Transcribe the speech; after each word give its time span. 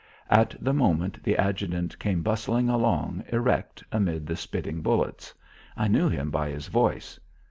At 0.31 0.55
the 0.59 0.73
moment 0.73 1.21
the 1.23 1.37
adjutant 1.37 1.99
came 1.99 2.23
bustling 2.23 2.69
along 2.69 3.23
erect 3.27 3.83
amid 3.91 4.25
the 4.25 4.35
spitting 4.35 4.81
bullets. 4.81 5.31
I 5.77 5.87
knew 5.87 6.09
him 6.09 6.31
by 6.31 6.49
his 6.49 6.69
voice. 6.69 7.19